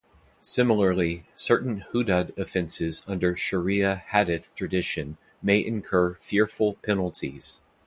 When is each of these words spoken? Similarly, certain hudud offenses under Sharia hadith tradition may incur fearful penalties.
Similarly, 0.41 1.25
certain 1.35 1.81
hudud 1.81 2.35
offenses 2.35 3.03
under 3.05 3.35
Sharia 3.37 3.97
hadith 3.97 4.55
tradition 4.55 5.17
may 5.43 5.63
incur 5.63 6.15
fearful 6.15 6.73
penalties. 6.81 7.61